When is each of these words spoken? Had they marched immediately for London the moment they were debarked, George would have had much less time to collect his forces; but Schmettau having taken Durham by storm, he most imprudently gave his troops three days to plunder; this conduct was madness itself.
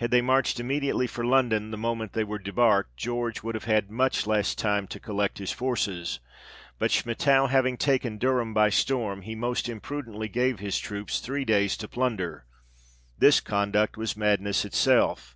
Had 0.00 0.10
they 0.10 0.20
marched 0.20 0.60
immediately 0.60 1.06
for 1.06 1.24
London 1.24 1.70
the 1.70 1.78
moment 1.78 2.12
they 2.12 2.24
were 2.24 2.38
debarked, 2.38 2.94
George 2.98 3.42
would 3.42 3.54
have 3.54 3.64
had 3.64 3.90
much 3.90 4.26
less 4.26 4.54
time 4.54 4.86
to 4.88 5.00
collect 5.00 5.38
his 5.38 5.50
forces; 5.50 6.20
but 6.78 6.90
Schmettau 6.90 7.46
having 7.46 7.78
taken 7.78 8.18
Durham 8.18 8.52
by 8.52 8.68
storm, 8.68 9.22
he 9.22 9.34
most 9.34 9.66
imprudently 9.66 10.28
gave 10.28 10.58
his 10.58 10.78
troops 10.78 11.20
three 11.20 11.46
days 11.46 11.74
to 11.78 11.88
plunder; 11.88 12.44
this 13.18 13.40
conduct 13.40 13.96
was 13.96 14.14
madness 14.14 14.66
itself. 14.66 15.34